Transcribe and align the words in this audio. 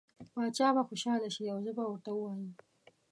باچا 0.33 0.67
به 0.75 0.81
خوشحاله 0.89 1.29
شي 1.35 1.43
او 1.53 1.57
زه 1.65 1.71
به 1.77 1.83
ورته 1.89 2.11
ووایم. 2.13 2.51